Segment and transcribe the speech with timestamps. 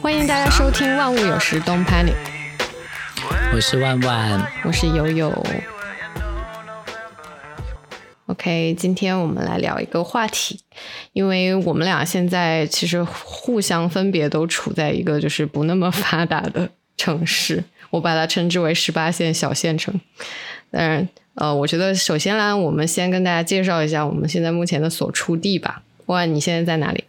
[0.00, 2.14] 欢迎大家收听《万物有时 Don't Panic》，
[3.52, 5.46] 我是万万，我是悠悠。
[8.26, 10.60] OK，今天我们来聊一个话题，
[11.12, 19.92] 因为我们俩现在其实互相分别都处在一个就是不那么发达的城市， 我把它称之为十八线小县城。
[20.70, 25.82] 当然，呃，我觉得首先啦，我们先跟大家介绍一下我们现在目前的所处地吧。
[26.06, 27.02] 万，你现在在哪里？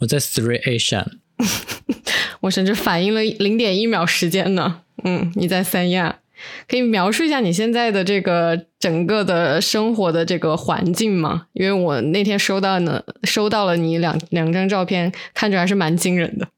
[0.00, 1.06] 我在 Three Asia。
[2.40, 4.82] 我甚至反应了零点一秒时间呢。
[5.04, 6.18] 嗯，你在三亚，
[6.68, 11.46] 可以描述一下你现在的这个整个的生活的这个环境吗？
[11.54, 16.48] 因为我那天收到呢，收到了你两两张照片，看着还是蛮惊人的。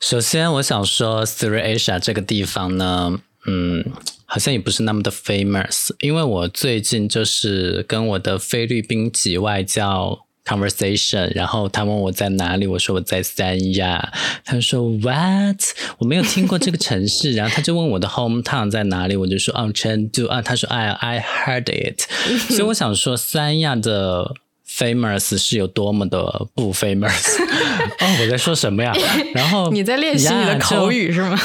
[0.00, 3.84] 首先，我想说 Three Asia 这个地方呢，嗯，
[4.24, 10.25] 好像也不是那么的 famous，因为我最近就是跟我的菲律宾籍外教。
[10.46, 14.12] conversation，然后他问我在哪里，我说我在三亚，
[14.44, 15.60] 他说 What？
[15.98, 22.00] 我没有听过这个城市， 然后他就问我的 hometown 在哪里，我就说哦成都啊，他说 I I heard it，
[22.48, 24.34] 所以我想说三亚的
[24.68, 27.42] famous 是有多么的不 famous，
[28.00, 28.94] 哦我在说什么呀？
[29.34, 31.38] 然后你在练习你的口语是吗？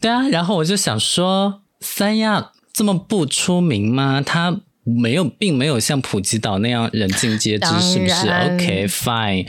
[0.00, 4.22] 对啊，然后我就想说三亚这么不出名吗？
[4.24, 4.60] 他。
[4.88, 9.46] 没有，并没有像普吉岛那样人尽皆知，是不是？OK，fine。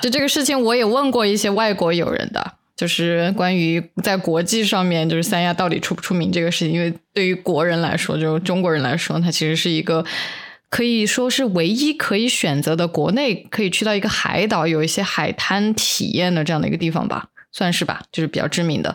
[0.00, 6.72] 就这个事情，我也问过一些外国友人的，就是关于在国际上面，就是三亚到底出不出名这个事情。
[6.72, 10.04] 因为对于国人来说，就中国人来说，它其实是一个
[10.68, 18.94] 可以说是唯一可以选择的国内可以去到一个海岛，有一些海滩体验的这样的一个地方吧，算是吧，就是比较知名的。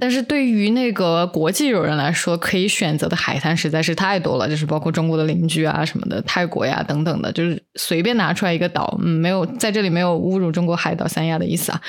[0.00, 11.80] 但是对于那个国际友人来说，可以选择的海滩实在是太多了，就是包括中国的邻居啊什么的，泰国呀等等的，就是随便拿出来一个岛，嗯，没有在这里没有侮辱中国海岛三亚的意思啊，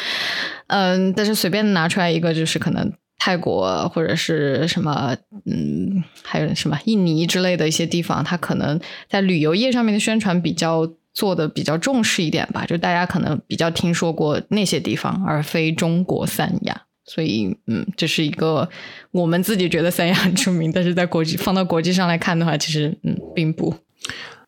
[0.68, 8.80] 嗯，但是随便拿出来一个，就是可能泰国或者是什么，嗯，还有什么印尼之类的一些地方，它可能
[9.10, 16.82] 在旅游业上面的宣传比较做的比较重视一点吧，就大家可能比较听说过那些地方，而非中国三亚。
[17.06, 18.70] 所以，嗯，这是一个
[19.12, 23.76] 我们自己觉得三亚很出名，但是在国际放到国际上来看的话，其实嗯，并不。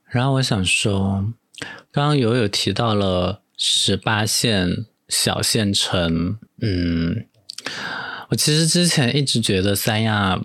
[0.10, 1.34] 然后我想说，
[1.92, 7.26] 刚刚友友提到了十八线小县城，嗯，
[8.30, 10.40] 我其实之前一直觉得三亚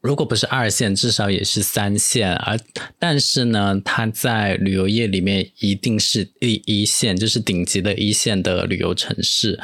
[0.00, 2.58] 如果不是二线，至少也是三线，而
[2.98, 9.58] 但是呢，它在旅游业里面一定是第一线，就是顶级的一线的旅游城市。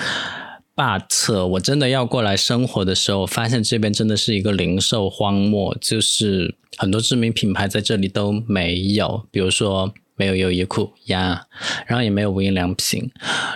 [0.80, 11.42] But 我真的要过来生活的时候，发现这边真的是一个零售荒漠，就是很多知名品牌在这里都没有，比如说没有优衣库呀，
[11.86, 13.10] 然后也没有无印良品。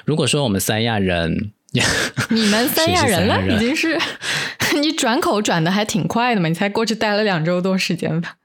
[0.05, 1.53] 如果说我们三亚人，
[2.29, 3.99] 你们三亚人了，已经是
[4.83, 8.37] 你转口转的还挺快的嘛，你才过去待了两周多时间吧。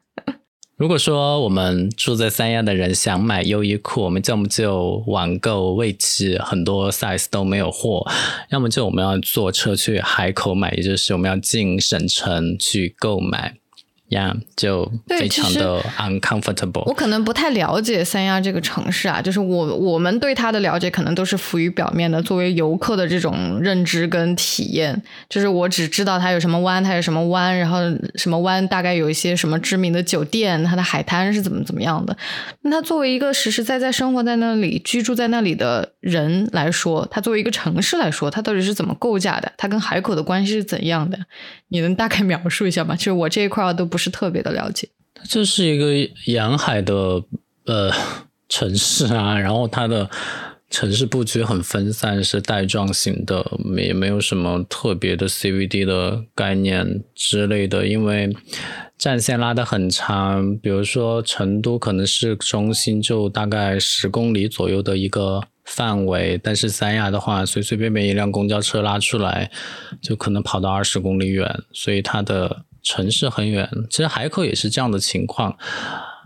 [0.79, 8.09] 如果说我们住在三亚的人想买优衣库，我们要么就网购，位置很多 size 都没有货；
[8.49, 13.57] 要么就我们要坐车去海口买，也就是我们要进省城去购买。
[14.09, 16.83] 呀，就非常的 uncomfortable。
[16.85, 22.19] 我可能不太了解三亚这个城市啊，就是我我们对它的了解可能都是浮于表面的。
[22.23, 24.99] 作为游客的这种认知跟体验，
[25.29, 27.77] 就是我只知道它有什么湾，它有什么湾，然后
[28.15, 32.17] 什么湾大概有一些什么知名的酒店，它的海滩是怎么怎么样的。
[32.63, 39.51] 那它作为一个实实在在生活在那里、居住在那里的人来说，它作为一个城市来说，它到底是怎么构架的？
[39.55, 41.17] 它跟海口的关系是怎样的？
[41.67, 42.95] 你能大概描述一下吗？
[42.95, 43.98] 其实我这一块都不。
[43.99, 44.89] 是特别的了解，
[45.29, 45.93] 这是一个
[46.25, 47.21] 沿海的
[47.65, 47.91] 呃
[48.47, 50.09] 城市啊，然后它的
[50.69, 53.45] 城市布局很分散，是带状型的，
[53.77, 58.35] 也没有什么特别的 CVD 的概念之类的，因为
[58.97, 69.51] 战线拉得很长，比如说成都可能是中心就大概十公里左右的一个范围，但是三亚的话，随随便便一辆公交车拉出来，
[70.01, 72.63] 就可能跑到二十公里远，所以它的。
[72.89, 75.55] 城市很远，其实海口也是这样的情况，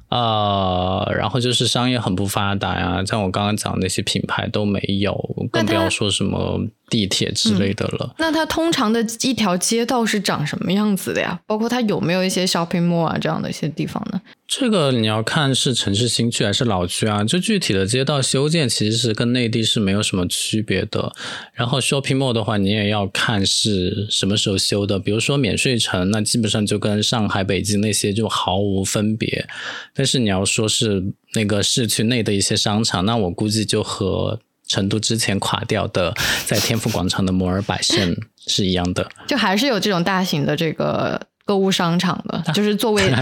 [0.10, 5.14] 呃，然后就是商业很不发达呀，像我刚刚讲那些品牌都没有，
[5.52, 8.16] 更不要说什么地铁之类的了。
[8.18, 11.38] 那它通常的一条街道是长什么样子的呀？
[11.46, 14.22] 包括它有没有一些 shopping mall 啊这样的一些地方呢？
[14.56, 17.24] 这个你要看是城市新区还是老区啊？
[17.24, 21.12] 就具体的街道修建其实是跟内地是没有什么区别的。
[21.54, 25.00] 然后 shopping mall 的话，你也要看是什么时候修的。
[25.00, 29.48] 比如说免税城，那基本上就跟上海、北京那些就毫无分别。
[29.92, 31.04] 但是你要说是
[31.34, 36.14] 那个市区内的一些商场，那我估计就和成都之前垮掉的
[36.46, 38.16] 在天府广场的摩尔百盛
[38.46, 43.14] 是一样的，就还是有这种大型的这个购物商场的，就是作为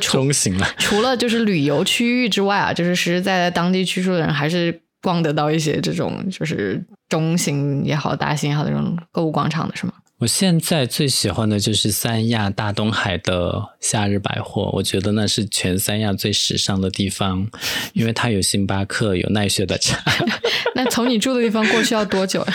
[0.00, 0.66] 中型了。
[0.78, 9.92] 除了就是旅游区域之外啊，就是实实在在当地居住的人还是逛得到一些这种就是中型也好、大型也好的这种购物广场的，是吗？
[10.18, 17.46] 我现在最喜欢的就是三亚大东海的夏日百货，我觉得那是全三亚最时尚的地方，
[17.92, 20.00] 因为它有星巴克，有奈雪的茶。
[20.76, 22.54] 那从你住的地方过去要多久呀？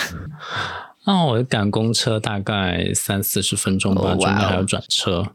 [1.09, 5.25] 哦，我赶公车大概三四十分钟吧，中间还要转车。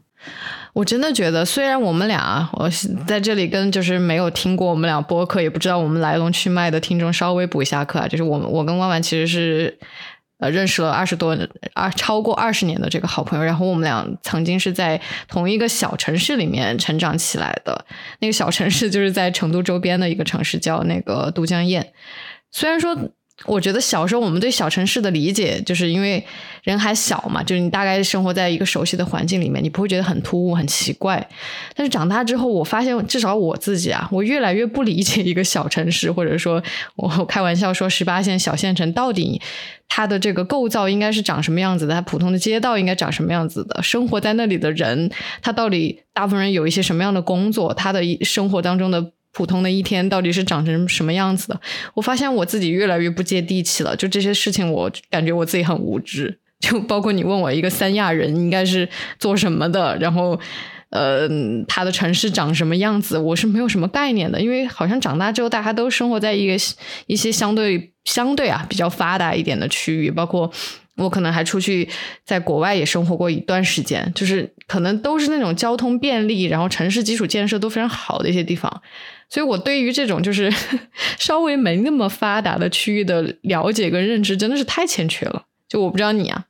[0.71, 2.69] 我真的觉得，虽然我们俩啊，我
[3.05, 9.77] 在这里跟就是没有听过我们俩播客，也不知道我们来龙去脉的听众稍微补一下课啊，就是我们我跟万万其实是
[10.39, 11.37] 呃认识了二十多
[11.73, 17.85] 二超过二十年的这个好朋友，然后我们俩曾经是在同一个小城市里面成长起来的，
[18.19, 21.85] 那个小城市就是在成都周边的一个城市，叫那个都江堰。
[22.51, 22.97] 虽然说，
[23.43, 26.25] 我觉得小时候我们对小城市的理解，就是因为
[26.63, 31.27] 人还小嘛，就是你大概生活在一个熟悉的环境里面，你不会觉得很突兀、很奇怪。
[31.75, 36.63] 但是长大之后，我发现至少我自己啊，我越来越不理解一个小城市，或者说
[36.95, 39.41] 我开玩笑说十八线小县城到底
[39.89, 45.11] 它的这个构造应该是长什么样子的，它普通的街道应该长什么样子的，生活在那里的人，
[45.41, 49.11] 他到底大部分人有一些什么样的工作，他的生活当中的。
[49.35, 51.59] 普通的一天到底是长成什么样子的？
[51.93, 53.93] 我发现我自己越来越不接地气了。
[53.93, 56.39] 就这些事情，我感觉我自己很无知。
[56.61, 58.87] 就包括你问我一个三亚人应该是
[59.19, 60.39] 做什么的，然后
[60.89, 61.27] 呃，
[61.67, 64.39] 他的城市长什么样子，我是没有什么概念的。
[64.39, 66.55] 因为好像长大之后，大家都生活在一个
[67.07, 70.49] 一些相对相对啊比较发达一点的区域，包括。
[70.97, 71.89] 我可能还出去
[72.23, 78.81] 在国外也生活过一段时间，就是可能都是那种交通便利，然后城市基础建设都非常好的一些地方，
[79.29, 80.51] 所以我对于这种就是
[81.19, 85.45] 稍微没那么发达的区域的了解跟认知真的是太欠缺了。
[85.67, 86.45] 就我不知道你啊，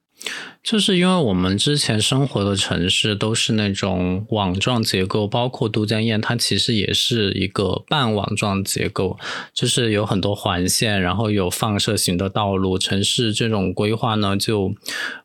[0.65, 9.15] 就是因为我们之前生活的城市都是那种网状结构，包括都江堰，它其实也是一个半网状结构，
[9.53, 14.73] 就是有很多环线，然后有放射型的道路，城市这种规划呢就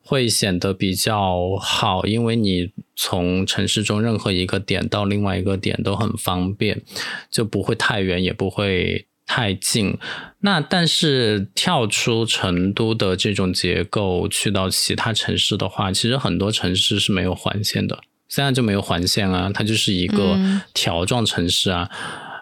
[0.03, 6.83] 会显得比较好，因为你从城市中任何一个点到另外一个点都很方便，
[7.31, 9.07] 就不会太远，也不会。
[9.33, 9.97] 太近，
[10.41, 20.37] 那但是跳出成都的这种结构，去到其他城市的话，其实很多城市是没有环线的，现在就没有环线啊，它就是一个
[20.75, 21.89] 条状城市啊，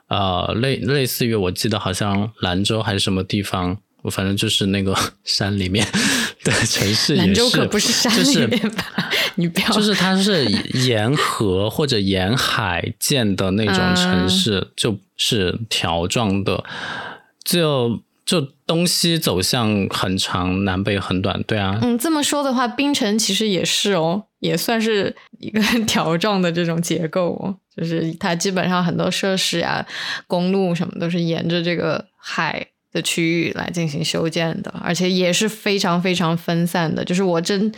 [0.09, 5.87] 呃，类类似于我记得好像兰州还是什么地方，我反正就是那个山里面
[6.43, 9.11] 的城市也是，兰州可不是山就是里面吧？
[9.37, 10.47] 你不要，就是它是
[10.87, 16.65] 沿河或者沿海建的那种城市，就是条状的，
[17.45, 21.79] 就就东西走向很长，南北很短，对啊。
[21.83, 29.87] 嗯，这么说的话，冰城其实也是哦，也算是一个条状的这种结构哦，就是它基本上很多设施啊、
[30.27, 32.69] 公路什么都是沿着这个海。
[32.91, 37.05] 的区域来进行修建的，而且也是非常非常分散的。
[37.05, 37.73] 就是我真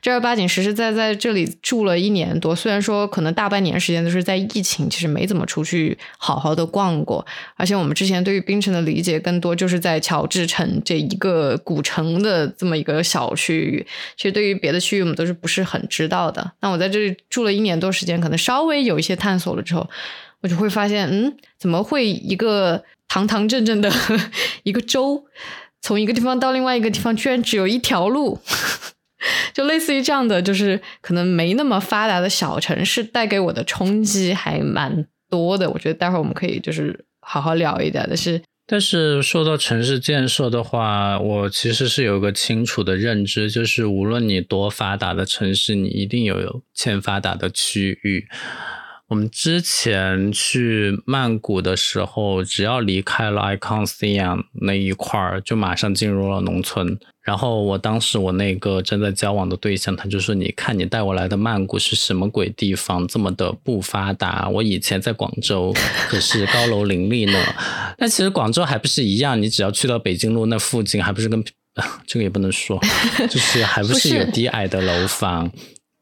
[0.00, 7.24] 正儿八经实实在在这里住了一年多，虽然说可能大半年时间都是在疫情，其实没怎么出去好好的逛过。
[7.56, 13.86] 而且我们之前对于槟城的理解更多就是在乔治城这一个古城的这么一个小区域，
[14.16, 16.52] 其实对于别的区域我们都是不是很知道的。
[16.60, 19.86] 那我在这里住了一年多时间，可能稍微有一些探索了之后，
[20.40, 22.82] 我就会发现，嗯，怎么会一个。
[23.08, 23.90] 堂堂正正的
[24.64, 25.24] 一个州，
[25.80, 28.40] 从一个地方到另外一个地方，居然只有一条路，
[29.54, 35.70] 就类似于这样的，就是可能没那么发达的小城市带给我的冲击还蛮多的。
[35.70, 38.42] 我觉得待会儿我们可以就是好好聊一点但是。
[38.66, 48.26] 但是说到城市建设的话，我其实是有个清楚的认知，就是无论你多发达的城市，你一定有欠发达的区域。
[49.08, 56.98] 我们之前去曼谷的时候，只要离开了 Icon Siam 那一块儿，就马上进入了农村。
[57.22, 64.48] 然后我当时我那个正在交往的对象，他就说：“你看你带我来的曼谷是什么鬼地方，这么的不发达？
[64.48, 65.74] 我以前在广州
[66.08, 67.38] 可是高楼林立呢。
[67.98, 71.42] 但其实广州还不是一样，你只要去到北京路那附近，还不是跟
[72.06, 72.80] 这个也不能说，
[73.30, 75.50] 就是还不是有低矮的楼房。”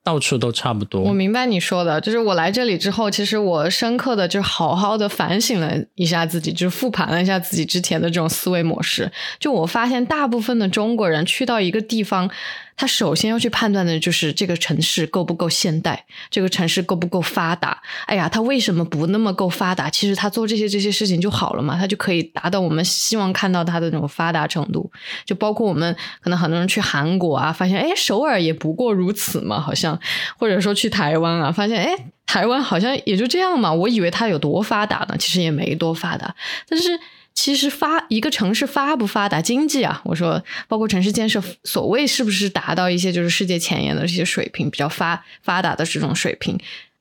[0.05, 1.01] 到处都差不多。
[1.03, 9.11] 我明白你说的，就是我来这里之后，其实我深刻的就好好的反省了一下自己，就是复盘了一下自己之前的这种思维模式。
[9.39, 12.29] 就我发现，大部分的中国人去到一个地方，
[12.77, 17.81] 他首先要去判断的就是这个城市够不够现代，这个城市够不够发达。
[18.07, 19.89] 哎呀，他为什么不那么够发达？
[19.91, 24.91] 其实他做这些这些事情就好了嘛，他就可以达到我们希望看到他的那种发达程度。
[25.25, 29.99] 就包括我们可能很多人去韩国啊，发现哎，首尔也不过如此嘛，好像
[30.39, 31.95] 或者说去台湾啊，发现哎，
[32.27, 33.73] 台湾好像也就这样嘛。
[33.73, 36.35] 我以为它有多发达呢，其实也没多发达，
[36.69, 36.99] 但是。
[37.35, 46.59] 其实发一个城市发不发达，经济啊，我说包括城市建设，所谓是不是达到一些就是世界前沿的这些水平，比较发发达的这种水平，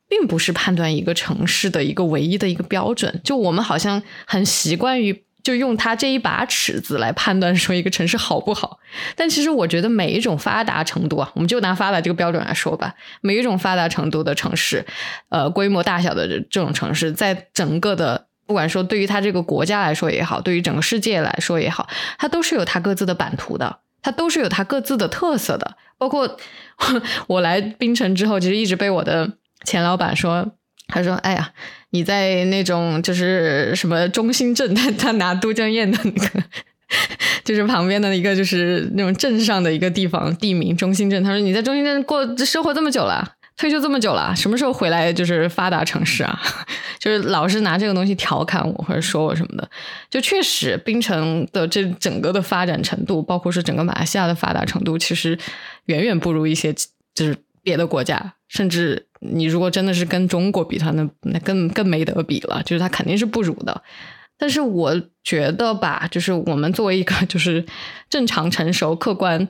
[0.07, 3.21] 并不是判断一个城市的一个唯一的一个标准。
[3.23, 8.79] 就我们好像很习惯于就用它这一把尺子来判断说一个城市好不好。
[9.15, 14.85] 但其实我觉得每一种发达程度啊，我们就拿发达这个标准来说吧，每一种发达程度的城市，
[15.29, 18.27] 呃，规模大小的这种城市，在整个的。
[18.45, 25.77] 不管说对于他这个国家来说也好，对于整个世界来说也好，它都是有它各自的版图的，它都是有它各自的特色的。
[25.97, 26.37] 包括
[27.27, 29.31] 我来槟城之后，其实一直被我的
[29.63, 30.51] 前老板说，
[30.87, 31.53] 他说：“哎呀，
[31.91, 36.43] 你在那种就是什么中心镇，他他拿都江堰的那个，
[37.45, 41.23] 就是旁边的一个就是那种镇上的一个地方地名中心镇。
[41.23, 46.41] 他说你在中心镇过生活这么久了。”退休这么久了，什么时候回来就是发达城市啊？
[46.97, 49.69] 就是老是拿这个东西调侃我或者说我什么的。
[50.09, 55.37] 就确实，槟城的这整个的发展程度，包括是整个马来西亚的发达程度，其实
[55.85, 56.73] 远远不如一些
[57.13, 58.33] 就是别的国家。
[58.47, 62.63] 甚至你如果真的是跟中国比，它那那更更没得比了。
[62.63, 63.83] 就是它肯定是不如的。
[64.39, 67.63] 但是我觉得吧，就是我们作为一个 就是
[68.09, 69.47] 正常、成熟、客观。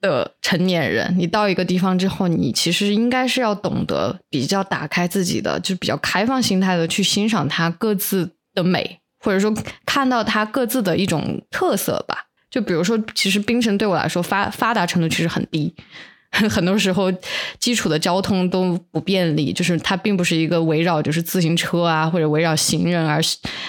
[0.00, 9.52] 的成年人，你到一个地方之后，你其实应该是要懂得比较打开自己的，就是比较开放心态的去欣赏它各自的美，或者说
[9.84, 12.26] 看到它各自的一种特色吧。
[12.50, 15.74] 就比如说，其实槟城对我来说发发达程度其实很低，
[16.32, 17.12] 很多时候
[17.58, 23.20] 基础的交通都不便利，就是它并不是一个围绕就是自行车啊或者围绕行人而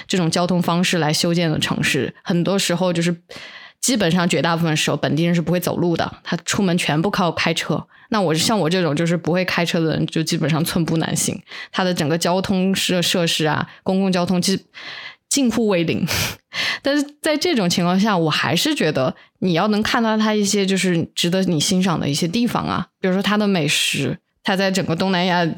[0.08, 3.16] 这种交通方式来修建的城市，很多时候就是。
[3.82, 7.88] 基本上绝大部分时候，本地人是不会走路的，他出门全部靠开车。
[8.10, 11.42] 那我像我这种就是不会开车的人，就基本上寸步难行。
[11.72, 14.62] 他的整个交通设设施啊，公共交通其实
[15.30, 16.06] 近乎为零。
[16.84, 25.50] 但是在这种情况下，我还是觉得你要能看到他一些就是值得你欣赏的一些地方啊，比如说他的美食，他在整个东南亚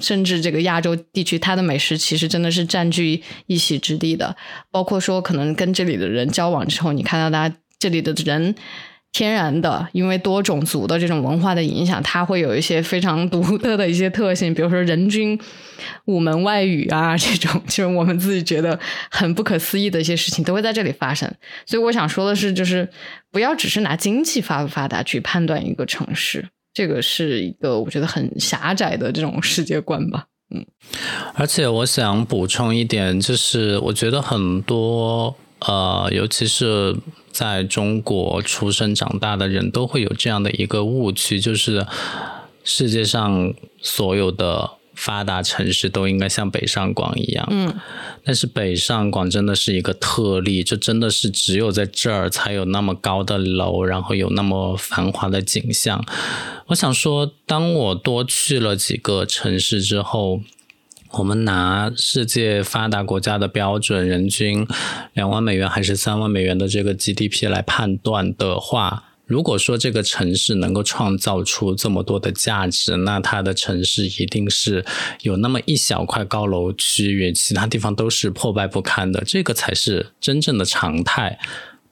[0.00, 4.36] 甚至这个亚洲地区，他的美食其实真的是占据一席之地的。
[4.70, 7.54] 包括说可能跟这里的人交往之后，你看到他。
[7.78, 8.54] 这里的人
[9.12, 15.38] 天然的，因为多种族的这种文化的影响，它会有一些非常独特的一些特性，比如说人均
[16.04, 18.78] 五门外语啊，这种就是我们自己觉得
[19.10, 21.32] 很不可思议的一些事情，都会在这里发生。
[21.64, 22.86] 所以我想说的是，就是
[23.32, 30.26] 不要只是拿经济发不发达去判断一个城市，这个是一个我觉得很狭窄的这种世界观吧。
[30.54, 30.66] 嗯，
[31.32, 36.94] 而且我想补充一点，就是我觉得很多呃，尤其是。
[37.36, 41.86] 在中国出生长大的人都会有这样的一个误区，就是
[42.64, 43.52] 世界上
[43.82, 47.46] 所有的发达城市都应该像北上广一样。
[47.50, 47.74] 嗯，
[48.24, 56.02] 但是北上广真的是一个特例，这真的是只有在这儿才有那么高的楼，然后有那么繁华的景象。
[56.68, 60.40] 我想说，当我多去了几个城市之后。
[61.12, 64.66] 我们拿世界发达国家的标准，人均
[65.14, 74.84] 两万美元还是三万美元的这个 GDP 来判断的话，如果说这个城市能够创造出这么多的价值，那它的城市一定是
[75.22, 81.38] 有那么一小块高楼区域，其他地方都是破败不堪的，这个才是真正的常态。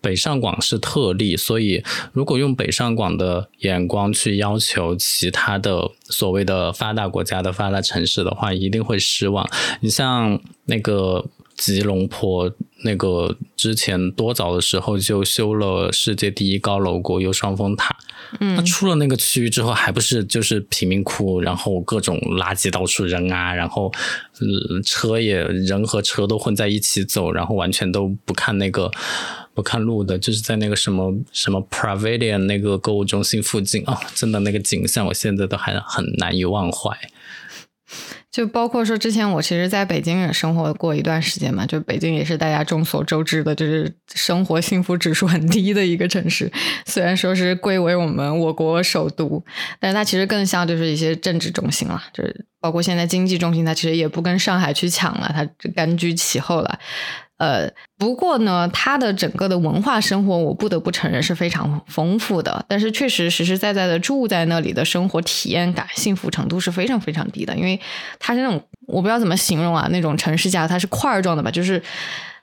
[0.05, 1.83] 北上广是特例，所以
[2.13, 9.49] 如果用北上广的眼光去要求其他的所谓的发达国家的发达城市的话，一定会失望。
[9.81, 11.25] 你像那个
[11.57, 12.53] 吉隆坡，
[12.85, 17.97] 那个之前多早的时候就修了世界第一高楼国有双峰塔，
[18.41, 23.91] 嗯，那出了那个区域之后，还不是就是贫民窟，然后各种垃圾到处扔啊，然后
[24.85, 28.91] 车也人和车都混在一起走，然后完全都不看那个。
[29.55, 36.91] 不看路的，就是在那个什么什么 Pavilion 那个购物中心附近啊，真的那个景象，我现在都还很难以忘怀。
[38.33, 46.51] 就包括说，之前我其实在北京也生活过一段时间嘛，就北京也是大家众所周知的，就是生活幸福指数很低的一个城市。
[46.85, 49.45] 虽然说是归为我们我国首都，
[49.79, 56.81] 但是它其实更像就是一些政治中心了，就是包括现在经济中心，它其实也不跟上海去抢了，它甘居其后了。
[57.37, 62.65] 呃，不过呢，它的整个的文化生活，我不得不承认是非常丰富的。
[62.69, 67.79] 但是确实实实在在的住在那里的生活体验感、幸福程度是非常非常低的，因为
[68.19, 71.83] 它是那种我不知道怎么形容啊，那种城市架它是块状的吧，就是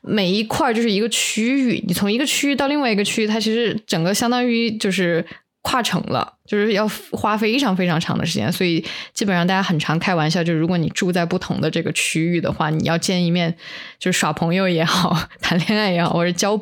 [0.02, 5.26] 每一块就是一个区域，你从一个区域到另外一个区域，它其实整个相当于就是。
[5.64, 13.56] 跨城了，就是要花非常非常长的时间，所以基本上大家很常开玩笑，就是如果你住在不同的这个区域的话，你要见一面，
[14.00, 16.58] 就是耍朋友也好， 谈恋爱也好，或者交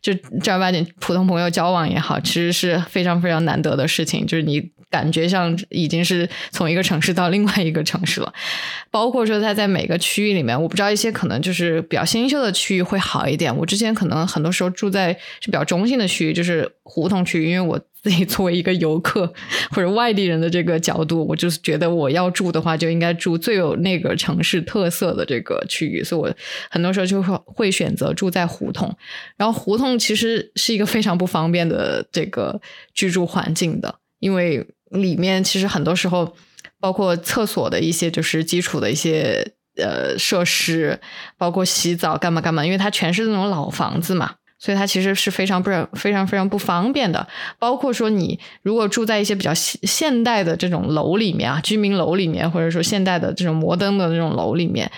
[0.00, 4.24] 就正儿八经普通朋友交往也好，其实是非常非常难得的事情。
[4.26, 8.32] 就是你感觉像已经是从一个城市到另外一个城市了，
[8.90, 13.54] 包括说他在每个区域里面，我不知道一些可能就是比较新秀的区域会好一点。
[13.56, 17.80] 我之前可能很多时候住在是比较中心的区域，就是胡同区，因为我。
[18.02, 19.26] 自己作为一个游客
[19.72, 26.32] 或者外地人的这个角度，我就是觉得我要住的话，就应该住最有那个城市特色的这个区域，所以我
[26.70, 28.96] 很多时候就会会选择住在胡同。
[29.36, 32.60] 然后胡同其实是一个非常不方便的这个
[32.94, 34.64] 居住环境的，因为
[34.96, 36.34] 里面其实很多时候
[36.80, 41.00] 包括厕所的一些就是基础的一些呃设施，
[41.38, 44.34] 包括洗澡干嘛干嘛，因为它全是那种老房子嘛。
[44.58, 54.90] 所以它其实是非常不非常非常不方便的，包括说你如果住在一些比较现现代的这种楼里面啊，居民楼里面，或者说现代的这种摩登的那种楼里面，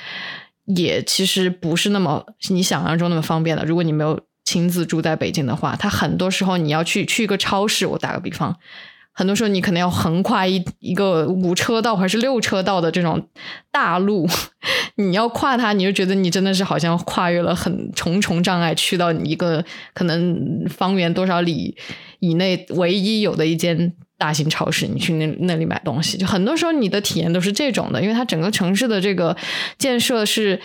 [0.64, 3.64] 也其实不是那么你想象中那么方便的。
[3.64, 8.56] 如果你没有亲自住在北京的话，它很多时候你要去去一个超市，我打个比方。
[9.18, 13.28] 很多时候你可能要横跨一一个五车道还是六车道的这种
[13.72, 14.28] 大路，
[14.94, 21.76] 你要跨它，你就觉得你真的是好像跨越了很重重障碍，去到一个可能方圆多少里
[22.20, 29.36] 以内唯一有的一间大型超市，你去那那里买东西，就很多时候你的体验都是这种的，因为它整个城市的这个
[29.78, 30.60] 建设是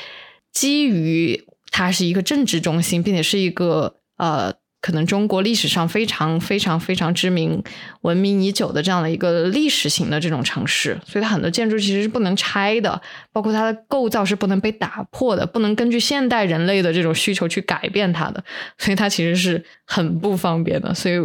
[0.52, 4.54] 基于它是一个政治中心，并且是一个呃。
[4.84, 7.63] 可能中国历史上非常非常非常知名、
[8.02, 18.44] 闻名已久的这样的一个历史型的这种城市，所以它很多建筑其实是不能拆的，包括它的构造是不能被打破的，不能根据现代人类的这种需求去改变它的，
[18.78, 20.93] 所以它其实是很不方便的。
[20.93, 21.15] 所以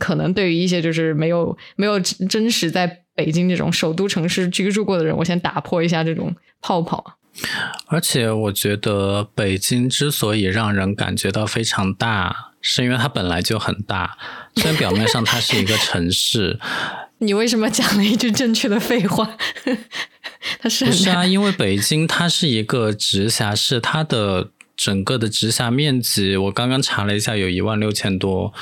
[0.00, 5.04] 可能对于一些就是没有没有真实在北京这种首都城市居住过的。
[5.04, 7.04] 人，我先打破一下这种泡泡。
[7.86, 12.47] 而且我觉得北京之所以让人感觉到非常大。
[12.60, 14.16] 是因为它本来就很大，
[14.56, 16.58] 虽然表面上它是一个城市。
[17.20, 19.36] 你为什么讲了一句正确的废话？
[20.60, 21.26] 它是不是啊？
[21.26, 28.52] 因为北京它是一个直辖市，它的整个的直辖面积，我刚刚查了一下，有一万六千多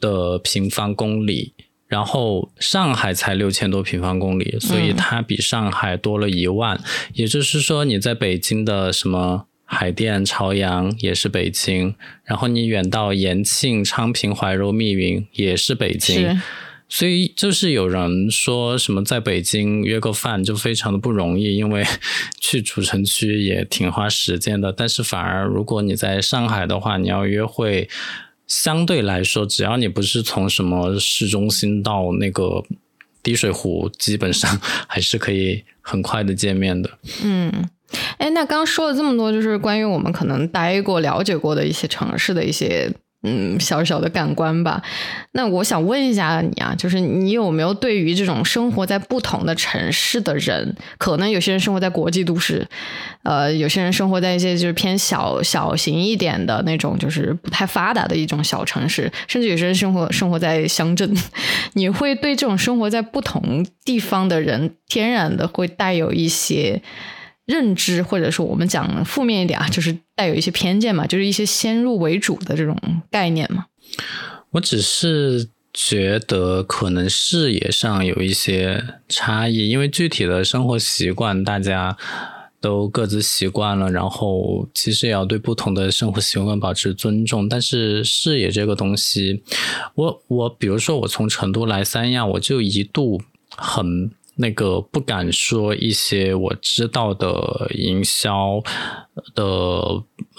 [0.00, 1.52] 的平方公里，
[1.86, 6.80] 然后上海才六千多平方公里，所以它比上海多了一万。
[7.12, 9.44] 也就是说，你在北京的什么？
[9.70, 16.40] 海淀、朝阳也是北京，然后你远到延庆、昌平、怀柔、密云也是北京，
[16.88, 21.84] 所以就是有人说什么在北京约个饭就非常的不容易，因为
[22.40, 24.72] 去主城区也挺花时间的。
[24.72, 27.90] 但是反而如果你在上海的话，你要约会，
[28.46, 32.64] 相对来说，只要你不是从什么市中心到那个
[33.22, 36.98] 滴水湖，基本上还是可以很快的见面的。
[37.22, 37.68] 嗯。
[38.18, 44.82] 哎，那刚说了这么多，就是关于我们可能待过、了解过的一些城市的一些嗯小小的感官吧。
[45.32, 52.66] 那我想问一下你啊，就是你有没有对于这种生活在不同的城市的人，可能有些人生活在国际都市，
[53.22, 61.16] 呃，有些人生活在一些就是偏小小型一点的那种，就是不太发达的一种小城市，甚至有些人生活生活在乡镇，
[61.74, 66.82] 你会对这种生活在不同地方的人，天然的会带有一些。
[67.48, 72.76] 认知，或者说我们讲负面一点啊，就是带有一些偏见嘛，就是一些先入为主的这种
[73.10, 73.64] 概念嘛。
[74.50, 81.96] 我只是觉得可能视野上有一些差异，因为具体的生活习惯大家
[82.60, 87.48] 都各自习惯了，然后其实也要对不同的生活习惯保持尊重。
[87.48, 89.42] 但是视野这个东西，
[89.94, 93.22] 我我比如说我从成都来三亚，我就一度
[93.56, 94.10] 很。
[94.38, 98.62] 那个不敢说一些我知道的营销
[99.34, 99.44] 的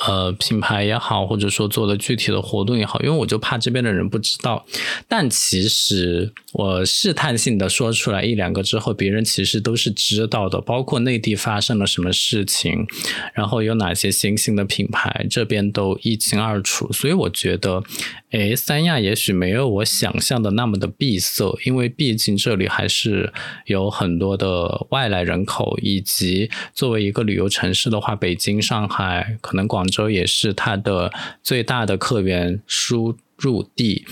[0.08, 4.66] 呃品牌也好，或者说做的具体的活动也好，因为我就怕这边的人不知道。
[5.08, 12.88] 但其实我试探性的说出来一两个之后，别人其实都是知道的，包括内地发生了什么事情，
[13.34, 16.92] 然后有哪些新兴的品牌，这边都一清二楚。
[16.94, 17.84] 所以我觉得。
[18.32, 23.34] 诶，三亚也许没有我想象的那么的闭塞，因为毕竟这里还是
[23.66, 34.06] 有很多的外来人口，以及作为一个旅游城市的话，北京、上海、可能广州也是它的最大的客源输入地，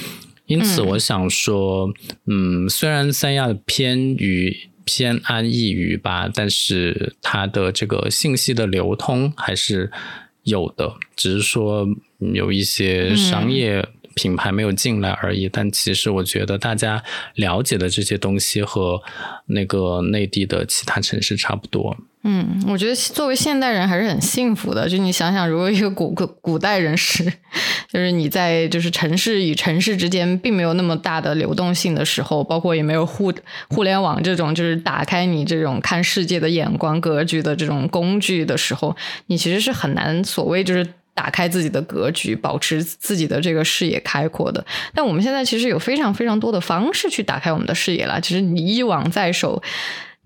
[0.45, 1.91] 因此我想说，
[2.25, 9.91] 嗯，虽然三亚偏于偏安一隅吧，但是它的这个信息的流通还是
[10.43, 11.85] 有的，只是说
[12.33, 13.85] 有一些商业
[14.17, 15.47] 品牌没有进来而已。
[15.47, 17.01] 但其实我觉得大家
[17.35, 19.01] 了解的这些东西和
[19.45, 21.95] 那个内地的其他城市差不多。
[22.23, 24.89] 嗯，我觉得作为现代人还是很幸福的。
[24.89, 27.23] 就你想想，如果一个古古古代人士，
[27.87, 33.31] 就是你在就是城市与城市之间并没有那么大的流动性的时候，包括也没有互
[33.69, 38.93] 互联网这种就是打开你这种看世界的眼光格局的这种工具的时候，
[39.27, 40.85] 你其实是很难所谓就是
[41.17, 44.63] 打开自己的格局，保持自己的这个视野开阔的。
[44.93, 48.21] 但我们现在其实有非常非常多的方式去打开我们的视野了。
[48.21, 49.61] 其实你一网在手。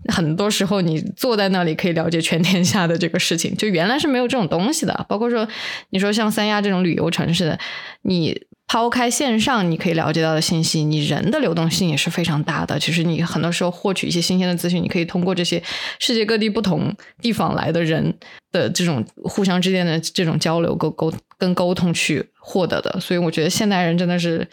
[0.07, 5.05] 很多时候，你坐在那里可以了解全天下的这个事情，就原来是没有这种东西的。
[5.07, 5.47] 包括说，
[5.91, 7.59] 你说像三亚这种旅游城市的，
[8.01, 8.35] 你
[8.71, 12.79] 抛开线上你可以了解到的信息，你人的流动性也是非常大的。
[12.79, 15.61] 其实你很多时候获取一些新鲜的资讯，你可以通过这些
[15.99, 18.17] 世界各地不同地方来的人
[18.49, 22.97] 的这种互相之间的这种交流、沟沟跟沟通去获得的。
[23.01, 24.47] 所以我觉得现代人真的是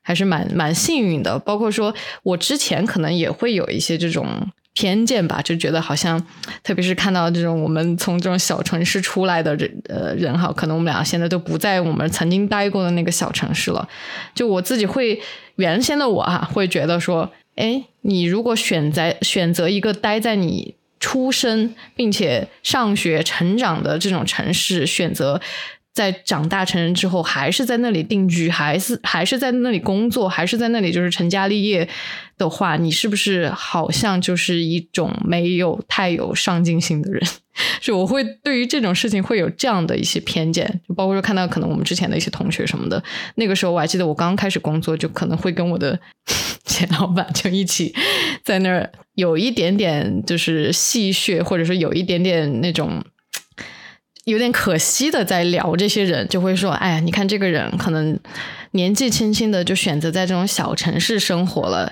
[0.00, 1.38] 还是蛮蛮幸运的。
[1.38, 4.50] 包括说我之前可能也会有一些这种。
[4.78, 6.24] 偏见吧，就觉得好像，
[6.62, 13.88] 特别是看到这种我们从这种小城市出来的人，呃，人哈，可能我们俩现在都不在我们曾经待过的那个小城市了。
[14.36, 15.20] 就我自己会，
[15.56, 25.40] 原先的我哈，会觉得说，哎，你如果选择选择一个待在你出生并且上学成长的这种城市，选择。
[25.98, 31.88] 在长大成人之后，还是在那里定居，还是还是在那里工作，还是在那里就是成家立业
[32.36, 37.20] 的话，你是不是好像就是一种没有太有上进心的人？
[37.82, 43.02] 就我会对于这种事情会有这样的一些偏见，就包括说看到可能我们之前的一些同学什么的，
[43.34, 45.98] 那个时候我还记得我刚开始工作，就可能会跟我的
[46.64, 47.92] 前老板就一起
[48.44, 53.02] 在那儿有一点点就是戏谑，或者说有一点点那种。
[54.28, 58.18] 有点可惜的，在聊这些人，就会说：“哎呀，你看这个人可能
[58.72, 61.90] 年纪轻轻的就选择在这种小城市生活了，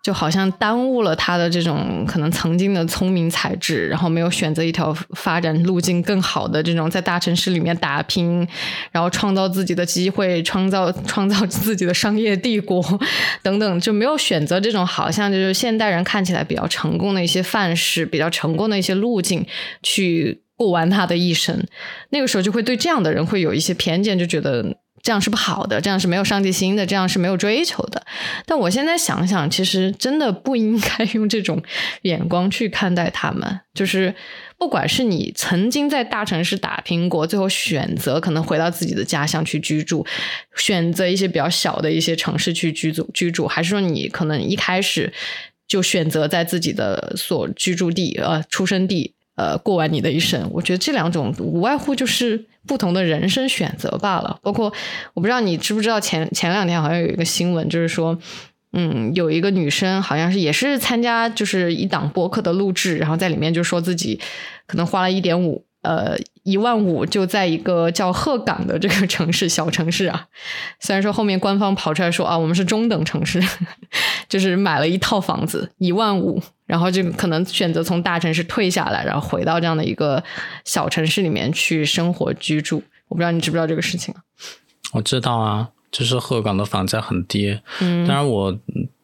[0.00, 8.46] 就好像耽误了他的这种可能曾经的聪明才智，然后没有选择一条发展路径更好的这种在大城市里面打拼，
[8.92, 12.80] 然后创造自己的机会，创造创造自己的商业帝国
[13.42, 19.44] 等等，就没有选择这种好像就是现代人看起来比较成功的一些范式，比较成功的一些路径
[19.82, 21.64] 去。”过完他的一生，
[22.10, 28.02] 那个时候就会对这样的人会有一些偏见，就觉得这样是不好的，这样是没有上进心的，这样是没有追求的。
[28.46, 31.62] 但我现在想想，其实真的不应该用这种
[32.02, 33.60] 眼光去看待他们。
[33.74, 34.14] 就是
[34.56, 40.04] 不管是你曾经在大城市打拼过，最后选择可能回到自己的家乡去居住，
[40.56, 45.12] 选择一些比较小的一些城市去居住居住，还是说你可能一开始
[45.68, 49.12] 就选择在自己的所居住地呃出生地。
[49.36, 54.38] 呃，过完你的一生，我觉得这两种无外乎就是不同的人生选择罢了。
[54.42, 54.72] 包括
[55.12, 58.18] 我不知道你知不知道，前前两天好像有一个新闻，就是说，
[58.72, 64.18] 嗯，有一个女生好像是也是参加就是一档播客的录制，然后在里面就说自己
[64.66, 65.65] 可能花了一点五。
[65.86, 70.26] 呃，一万五就在一个叫鹤岗的这个城市，小城市啊。
[70.80, 73.40] 虽然说后面官方跑出来说啊，我们是中等城市，
[74.28, 80.22] 就是买了一套房子一万五，然后就可能选择从大城市退下来，然后回到这样的一个
[80.64, 82.82] 小城市里面去生活居住。
[83.06, 84.18] 我不知道你知不知道这个事情啊？
[84.94, 85.68] 我知道啊。
[85.92, 88.54] 就是鹤岗的房价很低，当然我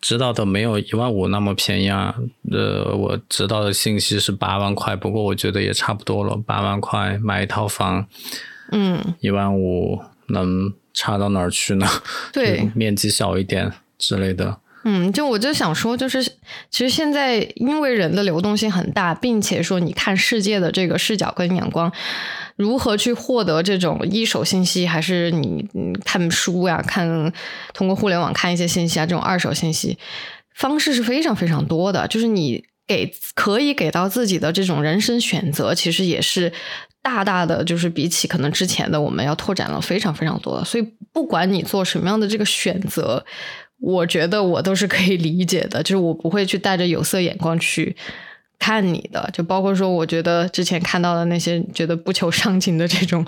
[0.02, 2.14] 知道的没有一万五那么便宜啊。
[2.50, 6.36] 呃，我知道的信息是八万块，不过我觉得也差不多了。
[6.36, 8.06] 八万块买一套房，
[8.72, 11.86] 嗯，一万五能差到哪儿去呢？
[12.32, 14.58] 对， 面积小一点之类的。
[14.84, 21.92] 嗯，就我就想说，就是其实现在因为人的流动性很大，并且说你看世界的这个视角跟眼光。
[22.56, 25.66] 如何去获得这种一手信息，还是你
[26.04, 26.82] 看书呀？
[26.86, 27.32] 看
[27.72, 29.06] 通过互联网看一些信息啊？
[29.06, 29.96] 这种二手信息
[30.54, 32.06] 方式是非常非常多的。
[32.08, 36.52] 就是你给可以给到自己的这种人生选择，其实也是
[37.00, 40.62] 大大的，就是比起可能之前的我们要拓展了非常非常多。
[40.62, 43.24] 所以不管你做什么样的这个选择，
[43.82, 45.82] 我觉得我都是可以理解的。
[45.82, 47.94] 就是我不会去带着有色眼光去。
[48.58, 53.26] 看你的，就包括说，我觉得之前看到的那些觉得不求上进的这种，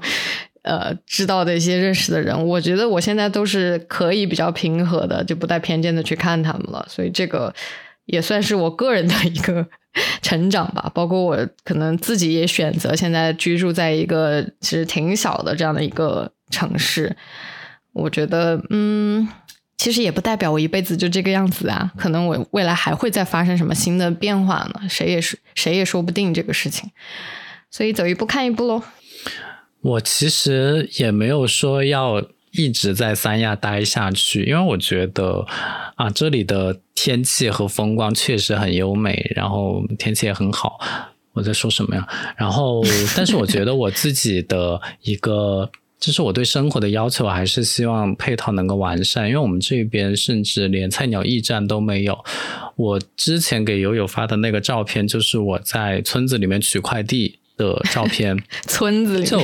[0.62, 6.86] 呃，知道的一些认识的人，我觉得我现在都是可以比较平和的，就不带偏见的去看他们了。
[6.88, 7.52] 所以这个
[8.04, 9.66] 也算是我个人的一个
[10.22, 10.88] 成长吧。
[10.94, 17.16] 包括我可能自己也选择现在居住在一个其实挺小的这样的一个城市。
[17.92, 19.28] 我觉得，嗯，
[19.76, 21.92] 其实也不代表我一辈子就这个样子啊。
[21.96, 24.88] 可能我未来还会再发生什么新的变化呢？
[24.88, 26.90] 谁也是谁也说不定这个事情。
[27.70, 28.82] 所以走一步看一步喽。
[29.80, 35.44] 我其实也没有说要一直在三亚待下去，因为我觉得
[35.96, 40.78] 啊，这里的天气和风光确实很优美，然后天气也很好。
[41.32, 42.08] 我在说什么呀？
[42.37, 42.80] 然后，
[43.16, 45.68] 但是我觉得我自己的一个，
[46.04, 49.26] 就是我对生活的要求，还是希望配套能够完善。
[49.26, 52.18] 因为我们这边甚至连菜鸟驿站都没有。
[52.76, 57.38] 我之前给友友发的那个照片，就是我在村子里面取快递。
[57.56, 58.36] 的照片，
[58.66, 59.40] 村子里就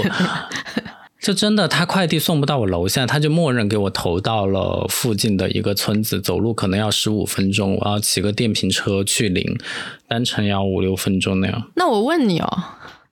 [1.23, 9.57] 就真的，他快递送不到我楼下，他就默认给我投到了附近的一个村子，走路可能要十五分钟，我要骑个电瓶车去领，
[10.09, 11.71] 单程要五六分钟那样。
[11.77, 12.65] 那我问你哦。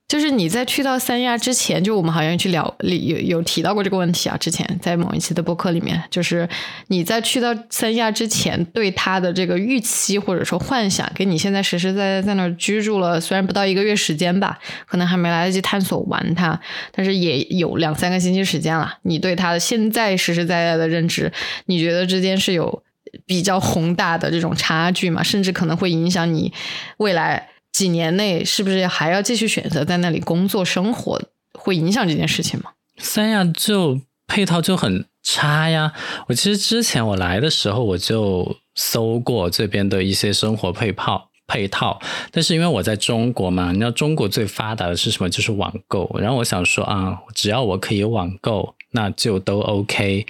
[0.09, 4.35] 就是你在去到三亚之前，就我们好像去聊里有有提到过这个问题啊。
[4.37, 6.49] 之前在某一期的播客里面，就是
[6.87, 16.59] 你在去到三亚之前，对他的这个预期或者说幻想，跟你现在实实在在在那儿居住了，虽然不到一个月时间吧，可能还没来得及探索完它，
[16.91, 18.97] 但是也有两三个星期时间了。
[19.03, 21.31] 你对他的现在实实在在的认知，
[21.67, 22.81] 你觉得之间是有
[23.27, 25.21] 比较宏大的这种差距吗？
[25.21, 26.51] 甚至可能会影响你
[26.97, 27.49] 未来？
[27.71, 31.21] 几年内是不是还要继续选择在那里工作生活？
[31.53, 32.71] 会影响这件事情吗？
[32.97, 35.91] 三亚就配套就很差呀。
[36.27, 41.99] 我其实之前我来的时候我就搜过这边的一些生活配套配套，
[42.31, 45.29] 但是因为我在中国嘛，你知道中国最发达的是什么？
[45.29, 46.09] 就是网购。
[46.19, 50.25] 然后我想说啊，只要我可以网购，那就都 OK。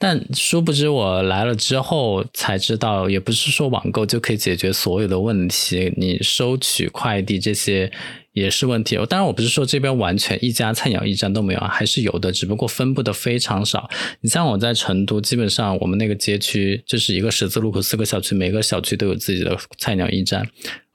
[0.00, 5.92] 但殊不知，我来了之后才知道，也不是说网购就可以解决所有的问题。
[5.96, 7.92] 你收取快递这些。
[8.32, 8.94] 也是问题。
[9.08, 13.90] 当然，我不是说这边完全一家菜鸟驿站都没有啊，还是有的，只不过分布的非常少。
[14.20, 20.48] 你像我在成都，基本上我们那个街区就是一个十字路口，四个小区，每个小区都有自己的菜鸟驿站。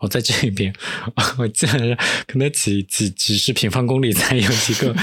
[0.06, 0.74] 我在这边，
[1.38, 4.96] 我竟然可能几几几十平方公里才有几个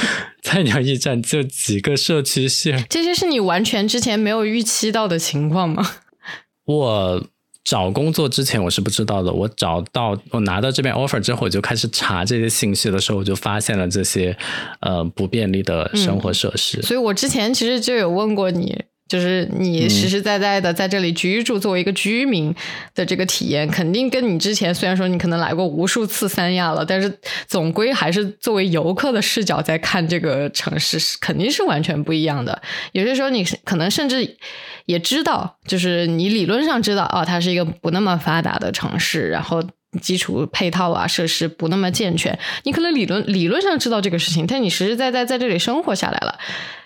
[0.42, 2.86] 菜鸟驿站，就几个社区线。
[2.88, 5.90] 这些是你完全之前没有预期到的情况吗？
[6.64, 7.26] 我。
[7.64, 14.36] 找工作之前我是不知道的，我找到我拿到这边 offer 之后，我就开始查这些信息的时候，我就发现了这些
[14.80, 16.82] 呃不便利的生活设施。
[16.82, 18.82] 所以我之前其实就有问过你。
[19.12, 22.54] 就是你实实在在的在这里居住，作为一个居民
[22.94, 32.62] 的这个体验，肯定跟你之前虽然说你可能来过无数次三亚了，但是总归还是作为游客的视角在看这个城市，是肯定是完全不一样的。
[32.92, 34.38] 有些时候你可能甚至
[34.86, 39.62] 也知道，就是你理论上知道，哦，它是一个不那么发达的城市，然后
[40.00, 46.38] 基础配套啊设施不那么健全，你可能理论理论上知道这个事情，但你实实在在在这里生活下来了。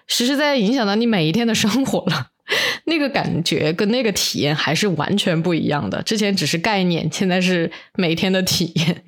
[0.06, 2.28] 实实在在影响到你每一天的生活了，
[2.86, 6.02] 那个感觉跟那个体验还是完全不一样的。
[6.02, 9.02] 之前只是概念，现在是每天的体验。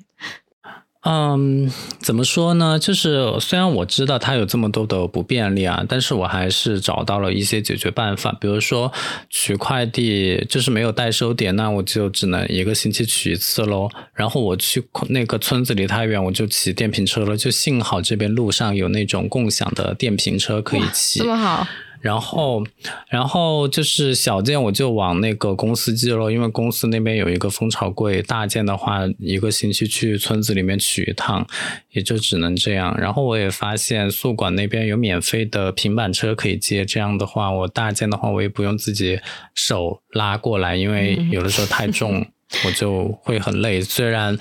[1.01, 2.77] 嗯，怎么说呢？
[2.77, 8.35] 就是虽然我知道它有这么多的不便利啊，但是我还是找到了一些解决办法。
[8.41, 8.91] 比如说
[9.29, 13.87] 取快递，就是没有代收点，那我就只能一个星期取一次喽。
[14.13, 17.37] 然后我去那个村子离太远，我就骑电瓶车了。
[17.37, 21.65] 就幸好这边路上有那种共享的电瓶车可以骑，这么好。
[22.01, 22.63] 然后，
[23.09, 28.21] 然后就是小件我就往那个公司寄了，因为公司那边有一个蜂巢柜。
[28.21, 31.45] 大件的话，一个星期去村子里面取一趟，
[31.91, 32.95] 也就只能这样。
[32.99, 39.19] 然后我也发现宿管那边有免费的平板车可以接，这样的话，我大件的话我也不用自己
[39.53, 42.25] 手拉过来，因为有的时候太重，
[42.65, 43.81] 我就会很累。
[43.81, 44.37] 虽然。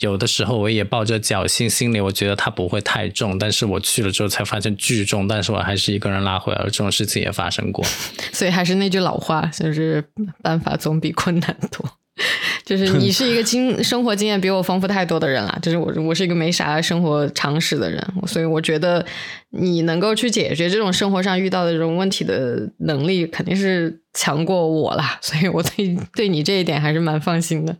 [0.00, 6.64] 有的时候我也抱着侥幸心理，我觉得它不会太重，但是我去了之后才发现巨重，但是我还是一个人拉回来了。
[6.64, 7.84] 这种事情也发生过，
[8.32, 10.02] 所以还是那句老话，就是
[10.42, 11.88] 办法总比困难多。
[12.64, 19.04] 就是你是一个经 生活经验比我丰富太多的人了，就是我我是一个没啥生活常识的人，所以我觉得
[19.50, 27.74] 你能够去解决这种生活上遇到的这种问题的能力肯定是强过我啦，所以我对对你这一点还是蛮放心的，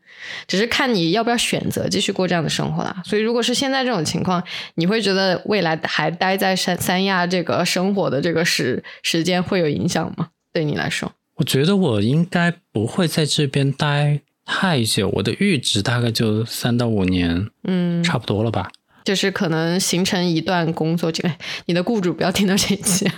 [0.46, 3.02] 只是看你要不要选择继续过这样的生活啦。
[3.04, 4.42] 所以如果是现在这种情况，
[4.76, 10.28] 你会觉得未来还待在三三亚这个生活的这个时时间会有影响吗？
[10.52, 14.20] 对你来说，我觉得我应该不会在这边待。
[14.52, 18.68] 太久，我的阈值大概就三到五年，嗯，差不多了吧。
[19.04, 21.30] 就是可能形成一段工作，这个
[21.66, 23.08] 你的雇主不要听到这一期。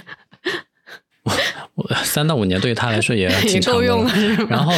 [1.25, 1.33] 我
[1.77, 4.75] 我三到五年对于他来说也挺 够用了，是然后，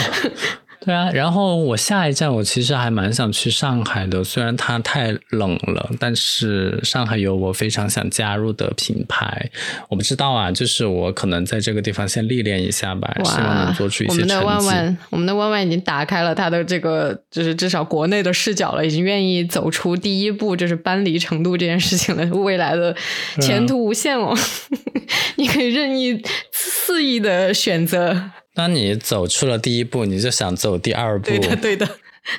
[0.84, 9.50] 对啊，然后我下一站我其实还蛮想去上海的，虽然它太冷了，但是上海有我非常想加入的品牌。
[9.88, 14.64] 我不知道啊，就是我可能在这个地方先历练一下吧，希望能做出一些我们的万。
[14.64, 22.24] 万，我们的万万已经打开了他的这个，就是至少国内的视角了，已经愿意走出第一步，就是搬离成都这件事情了。
[22.36, 22.94] 未来的
[23.40, 24.36] 前途无限哦，
[25.36, 28.30] 你可以任意肆意的选择。
[28.54, 31.26] 当你走出了第一步，你就想走第二步。
[31.26, 31.88] 对的，对的。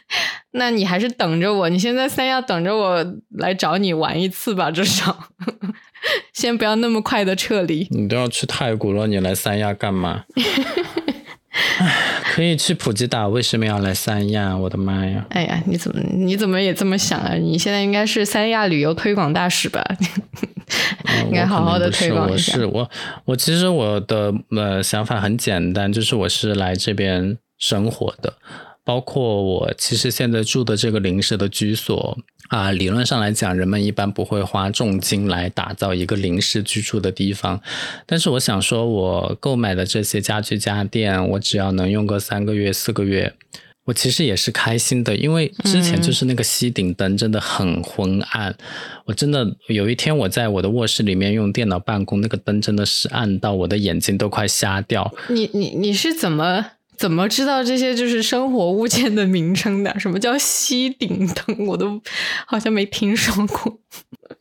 [0.52, 3.06] 那你还是等着我，你现在三亚等着我
[3.38, 5.30] 来找你玩一次吧，至少
[6.34, 7.88] 先不要那么快的撤离。
[7.92, 10.24] 你都要去太古了，你来三亚干嘛？
[12.34, 14.58] 可以去普吉岛，为什么要来三亚？
[14.58, 15.26] 我的妈呀！
[15.30, 17.36] 哎呀，你怎么你怎么也这么想啊？
[17.36, 19.86] 你现在应该是三亚旅游推广大使吧？
[21.24, 22.54] 应该好好的推广一下。
[22.54, 22.90] 我是我，
[23.26, 28.34] 我其实我的呃想法很简单，就是我是来这边生活的，
[28.84, 32.18] 包括我其实现在住的这个临时的居所
[32.50, 37.60] 啊，理论上来讲，人们一般不会花重金来打造一个临时居住的地方，
[38.06, 43.34] 但是我想说，我购买的这些家具家电，我只要能用个三个月、四个月。
[43.86, 48.56] 我其实也是开心的，因为之前就是那个吸顶灯真的很昏暗，
[49.06, 55.14] 我真的有一天我在我的卧室里面用电脑办公，那个灯真的是暗到我的眼睛都快瞎掉。
[55.30, 56.66] 你你你是怎么
[56.98, 60.00] 怎么知道这些就是生活物件的名称的？
[60.00, 61.68] 什么叫吸顶灯？
[61.68, 62.02] 我都
[62.48, 63.80] 好像没听说过。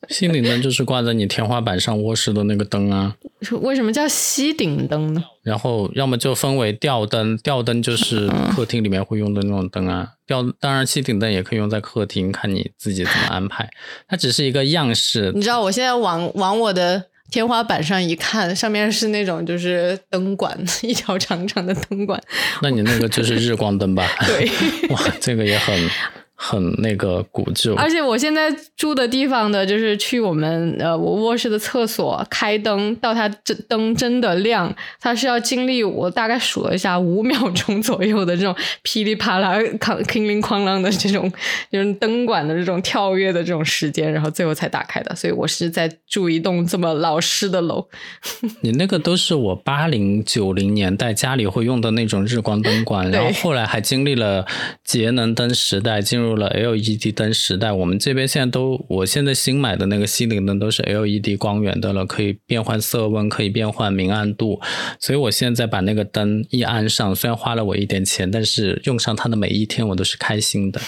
[0.09, 3.15] 吸顶灯就是挂在你天花板上卧室的那个灯啊。
[3.61, 5.23] 为什么叫吸顶灯呢？
[5.43, 10.09] 然后要么就分为吊灯，吊灯就是客厅里面会用的那种灯啊。
[10.27, 13.69] 吊当然吸顶灯也可以用在客厅，看你自己怎么安排。
[14.09, 15.31] 它只是一个样式。
[15.35, 22.19] 你知道我现在往往我的天花板上一看，上面是那种就是灯管， 一条长长的灯管。
[22.63, 24.09] 那你那个就是日光灯吧？
[24.27, 24.49] 对。
[24.89, 25.91] 哇，这个也很。
[26.37, 41.33] 很那个古旧，而且我现在住的地方的，就是去我们呃我卧室的厕所开灯，到它这灯真的亮，它是要经历我大概数了一下五秒钟左右的这种噼里啪啦、哐叮铃哐啷的这种
[41.71, 45.15] 就是灯管的这种跳跃的这种时间，然后最后才打开的。
[45.15, 47.87] 所以我是在住一栋这么老式的楼。
[48.61, 54.45] 你那个都是我八零九零年代家里会用的那种日光灯管，然后后来还经历了
[54.83, 56.24] 节能灯时代，进入。
[56.25, 64.59] 入了 LED 灯时代，我们这边现在都，我现在新买的那个吸顶灯都是 LED 光源的了，可以变换色温，可以变换明暗度，
[64.99, 70.81] 所以我现在把那个灯一安上，虽然花了我一点钱，但是用上它的每一天我都是开心的。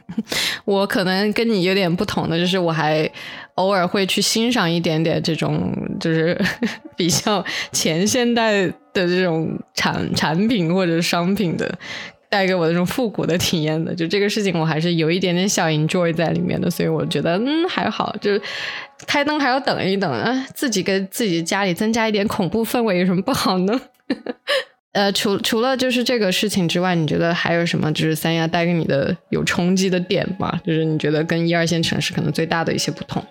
[0.64, 3.10] 我可能跟你有点不同的，就是我还
[3.56, 6.40] 偶尔会去欣赏一点点这种，就是
[6.96, 11.78] 比较前现代的这种产产品或者商品的。
[12.30, 18.40] 带给我这种复古的体验的，就这个事情我还是有一点点小 enjoy 在里面的，所以我觉得嗯还好，就是
[19.06, 23.80] 开灯还要等一等啊，自己给自己家里增加一点恐怖氛围有什么不好呢？
[24.92, 30.60] 呃，除除了就是这个事情之外，你觉得还有什么就是三亚带给你的有冲击的点吗？
[30.64, 33.24] 就是你觉得跟一二线城市可能最大的一些不同？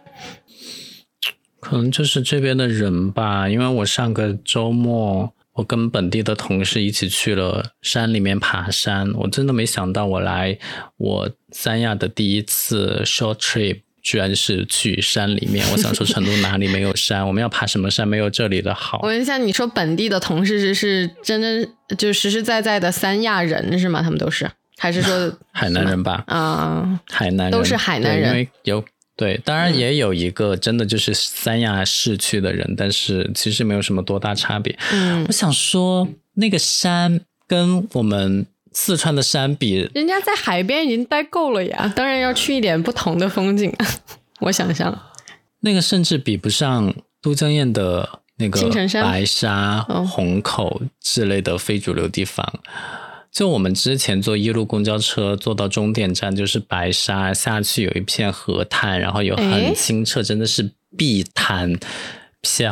[1.62, 5.34] 可能就是这边的人吧，因为我上个周末。
[5.60, 10.58] 我跟本地的同事一起去了山里面爬山，我真的没想到，我来
[10.96, 15.66] 我三亚的第一次 short trip 居然是去山里面。
[15.74, 17.28] 我想说，成都哪里没有山？
[17.28, 18.08] 我们要爬什么山？
[18.08, 19.00] 没有这里的好。
[19.04, 24.02] 我问一下，你说本地的同事是是真真就实实在在的三亚人是吗？
[24.02, 26.24] 他们都是，还是说海南人吧？
[26.28, 28.82] 啊，海南人都是海南人，因为有。
[29.20, 34.74] 对，当然也有一个真的就是三亚市区的人，但是其实没有什么多大差别。
[34.94, 43.70] 嗯，我想说那个山跟我们四川的山比，人家在海边已经待够了呀，当然要去一点不同的风景。
[44.40, 44.98] 我想象，
[45.60, 52.62] 那个甚至比不上都江堰的那个白沙、虹口之类的非主流地方。
[53.32, 61.78] 就我们之前坐一路公交车坐到终点站就是白沙，下去有一片河滩，然后有很清澈，真的是碧滩。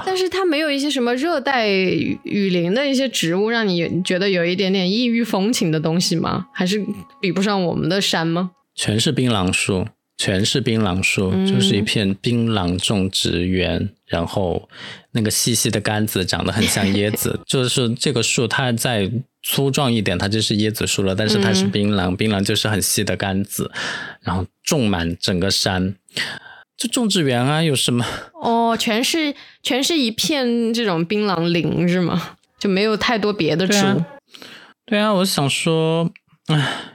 [0.06, 6.48] 但是它没有一些什么热带雨林的一些植物，让你觉得有一点点异域风情的东西吗？
[6.54, 6.82] 还是
[7.20, 8.52] 比不上我们的山吗？
[8.74, 9.86] 全是槟榔树，
[10.18, 13.90] 全是槟榔树，就是一片槟榔种植园。
[14.08, 14.70] 然后
[15.12, 19.12] 那个细细的杆子长得很像椰子， 就是这个树它再
[19.44, 21.14] 粗壮一点，它就是椰子树了。
[21.14, 23.70] 但是它是槟榔，槟榔就是很细的杆子，
[24.22, 25.96] 然后种满整个山。
[26.78, 28.06] 就种植园啊，有什么？
[28.42, 32.38] 哦，全是全是一片这种槟榔林是吗？
[32.58, 34.04] 就没有太多别的植物。
[34.86, 36.10] 对啊，我想说，
[36.48, 36.94] 唉。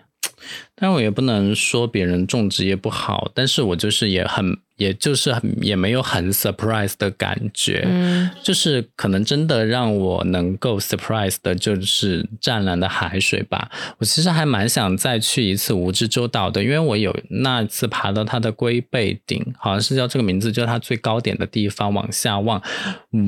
[0.82, 4.58] 但我也不能说别人种植业不好，但是我就是也很。
[4.76, 13.70] 也就是也没有很 surprise 的感觉，嗯，就是可能真的让我能够 surprise 的，就是湛蓝的海水吧。
[13.98, 22.60] 我其实还蛮想再去一次蜈支洲岛的，因为我有那次爬到它的龟背顶，好像是叫这个名字，就是它最高点的地方，往下望，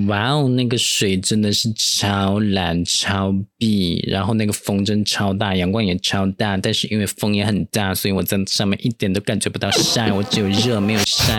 [0.09, 11.34] 哇哦，那个水真的是超蓝超碧，然后那个风真超大，阳光也超大，但是因为风也很大，所以我在上面一点都感觉不到晒，我只有热没有晒。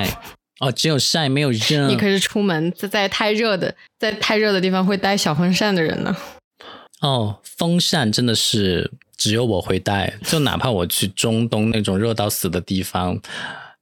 [0.59, 1.87] 哦，只有晒没有热。
[1.87, 6.15] 你可是出门在在太热的，在太热的地方会带小风扇的人呢。
[7.01, 13.19] 哦，风扇真的是只有我会带，就哪怕我去中东那种热到死的地方，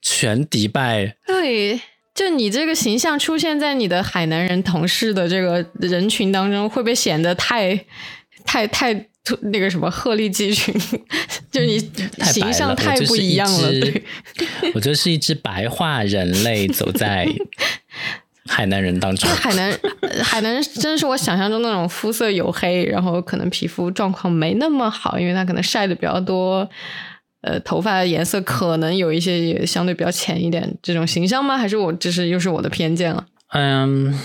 [0.02, 1.16] 全迪拜。
[1.28, 1.80] 对，
[2.16, 7.86] 就你这个形象出现在你的海南人同事的这个人群当中，会不会显得太、
[8.46, 9.10] 太、太？
[9.42, 10.74] 那个什么鹤立鸡群，
[11.50, 11.80] 就你
[12.24, 13.70] 形象太不一样了。
[13.72, 14.04] 对，
[14.76, 17.26] 我就是一只白化人类走在
[18.46, 19.30] 海南人当中。
[19.30, 19.80] 海南
[20.22, 26.70] 海南人真是我想象中那种肤色黝黑，然后可能皮肤状况没那么好，因为他可能晒的比较多。
[27.42, 31.58] 呃，头发的颜色可能有一些也相对比较浅一点，这种形象吗？
[31.58, 33.26] 还是我这是又是我的偏见了？
[33.54, 34.18] 嗯，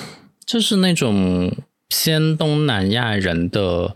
[0.44, 1.52] 就是那种
[1.88, 3.94] 偏东南亚人的。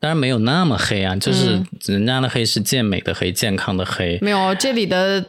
[0.00, 4.18] 当然没有那么黑啊，就是人家的黑是健美的黑，健康的黑。
[4.22, 5.22] 没有，这里的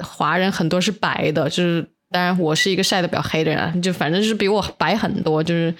[0.00, 5.72] 华人很多是白的，就是当然我是一个晒的比较黑的人，就反正就是比我白很多，就是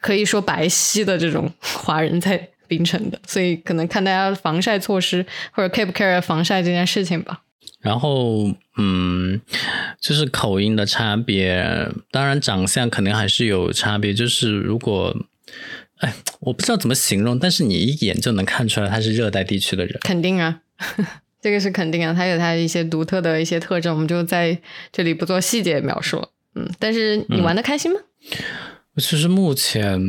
[0.00, 7.40] 可以说白皙的这种华人在槟城的，所以可能看大家防晒措施或者 care 不 care 防晒这件事情吧。
[7.80, 9.40] 然后，嗯，
[10.00, 15.16] 就是口音的差别，当然长相肯定还是有差别，就是如果。
[16.00, 19.98] 哎，我不知道怎么形容，但是你一眼就能看出来他是热带地区的人。
[20.02, 20.60] 肯定啊，
[21.40, 24.58] 这个是肯定啊，他有他一些独特的一些特征，我们就在
[24.92, 26.28] 这里不做细节描述了。
[26.54, 28.00] 嗯，但是你玩的开心吗？
[28.96, 30.00] 其实目前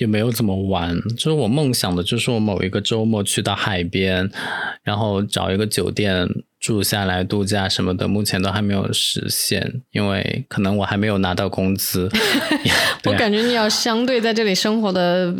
[0.00, 4.28] 也没有怎么玩，就是我梦想的就是我某一个周末去到海边，
[4.82, 6.28] 然后找一个酒店。
[6.60, 12.06] 住下来度假什么的，目前都还没有实现，因为可能我还没有拿到工资。
[13.06, 15.34] 我感觉你要相对在这里生活的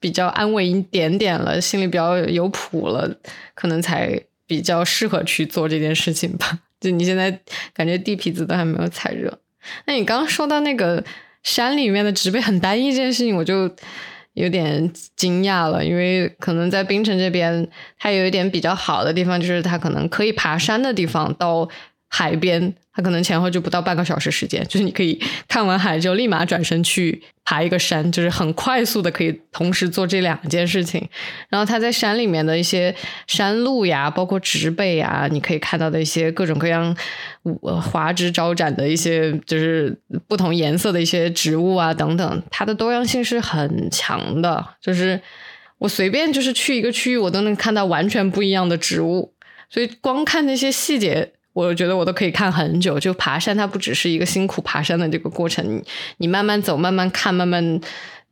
[0.00, 3.08] 比较安稳一点点了，心里比较有谱了，
[3.54, 6.58] 可能才比较适合去做这件事情吧。
[6.80, 7.38] 就你现在
[7.72, 9.38] 感觉地皮子都还没有踩热，
[9.86, 11.04] 那你刚刚说到那个
[11.42, 13.70] 山里面的植被很单一这件事情，我就。
[14.34, 17.68] 有点惊讶了，因为可能在槟城这边，
[17.98, 21.68] 它有一点比较好的地方，就是它可能可以爬山的地方到
[22.12, 22.74] 海边。
[22.94, 31.08] 它可能前后就不到半个小时时间， 就是你可以看完海就立马转身去爬一个山，就是很快速的可以同时做这两件事情。
[31.48, 32.94] 然后它在山里面的一些
[33.26, 36.94] 山路呀，包括植被呀，你可以看到的一些各种各样
[37.80, 39.98] 花枝招展的一些，就是
[40.28, 44.62] 不同颜色的一些植物啊等等，它的多样性是很强的。
[44.82, 45.18] 就是
[45.78, 49.32] 我随便就是去一个区域，我都能看到完全不一样的植物，
[49.70, 51.32] 所以光看那些细节。
[51.52, 55.84] 我觉得我都可以看很久，就爬山，它不只是一个辛苦爬山的这个过程，你
[56.18, 57.80] 你慢慢走，慢慢看，慢慢，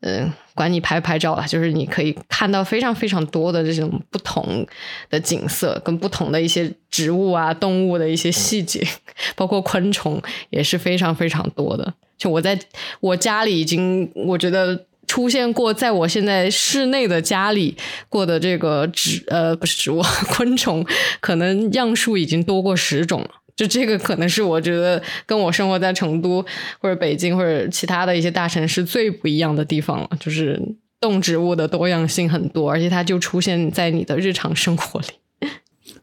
[0.00, 4.66] 嗯，管你拍不拍照了，就是你可以看到非常非常多的这种不同
[5.08, 8.86] 的景色，跟不同的一些植物啊、动物的一些细节，
[9.36, 11.94] 包括昆虫也是非常非常多的。
[12.16, 12.58] 就我在
[13.00, 14.86] 我家里已经，我觉得。
[15.10, 17.76] 出现过在我现在室内的家里
[18.08, 20.00] 过的这个植呃不是植物
[20.30, 20.86] 昆虫，
[21.18, 23.30] 可能样数已经多过十种了。
[23.56, 26.40] 就这个可能是我觉得跟我生活在成都
[26.78, 30.08] 或者北京或者其他的一些大城市最不一样的地方了。
[30.20, 30.62] 就是
[31.00, 35.08] 动植物的多样性很多，而且它就出现在你的日常生活里。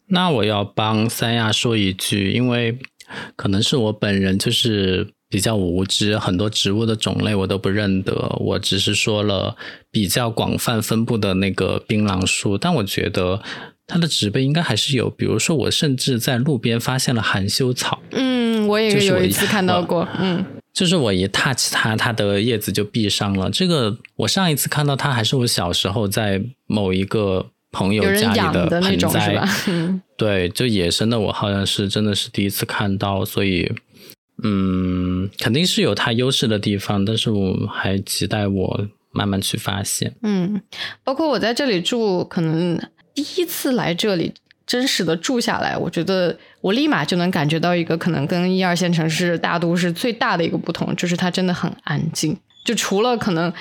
[0.08, 2.78] 那我要帮三亚说一句，因为
[3.38, 5.14] 可能是我本人就是。
[5.30, 8.14] 比较无知，很多植物的种类我都不认得。
[8.40, 9.58] 我只是说了
[9.92, 13.42] 比较广泛分布的那个槟榔树，但我觉得
[13.86, 15.10] 它的植被应该还是有。
[15.10, 18.02] 比如说，我甚至在路边发现了含羞草。
[18.12, 20.08] 嗯，我也有一次看到过。
[20.18, 23.50] 嗯，就是我一 touch 它，它的叶子就闭上了。
[23.52, 29.46] 这个我上一次看到它还是我小时候在某一个朋友家里的盆栽。
[29.68, 33.70] 嗯，对，就野生的，我好像是真的是第一次看到，所以。
[34.44, 40.14] 嗯，肯定是有它优势的地方，但是我还期待我慢慢去发现。
[40.22, 40.62] 嗯，
[41.04, 42.80] 包括我在这里住，可能
[43.14, 44.34] 第一次来这里
[44.66, 52.38] 真实的住下来，我觉得我立马就能感觉到一个可能跟一二线城市大都市最大的一个不同，就是它真的很安静。
[52.66, 53.52] 就除了可能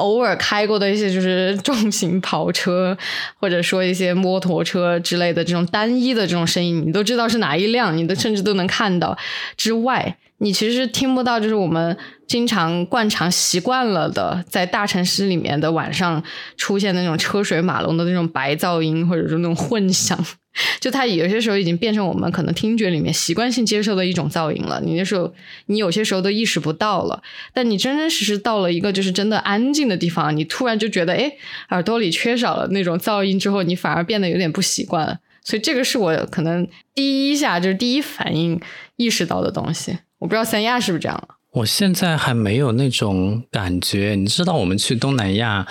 [0.00, 2.96] 偶尔开过的一些就是重型跑车，
[3.38, 9.16] 或者说一些摩托车之类的这种单一的这种声音，你都知道是哪一辆，你都甚至都能看到。
[9.56, 16.22] 之外，你其实听不到就是我们经常惯常习惯了的，在大城市里面的晚上
[16.56, 20.18] 出现那种车水马龙的那种白噪音，或者说那种混响。
[20.80, 24.80] 就它有些时候已经变成我们可能听觉里面习惯性接受的一种噪音了。
[24.84, 25.32] 你那时候，
[25.66, 27.22] 你有些时候都意识不到了。
[27.52, 31.30] 但你真真实实到了一个就是真的安静的地方，你突然就觉得，哎，
[31.68, 35.20] 耳朵里缺少了那种噪音之后，你反而变得有点不习惯。
[35.44, 38.60] 所以这个是我可能第一下就是第一反应
[38.96, 39.98] 意识到的东西。
[40.20, 41.28] 我不知道三亚是不是这样了。
[41.50, 44.14] 我现在还没有那种感觉。
[44.16, 45.66] 你知道，我们去东南亚。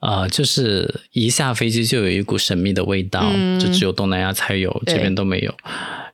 [0.00, 3.22] 呃，就是一下飞机就有一股神秘的味道，
[3.58, 5.54] 就只有东南亚才有，这边都没有。